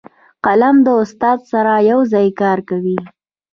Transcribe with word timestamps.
قلم 0.45 0.75
له 0.85 0.93
استاد 1.03 1.39
سره 1.51 1.73
یو 1.89 1.99
ځای 2.11 2.27
کار 2.41 2.59
کوي 2.69 2.97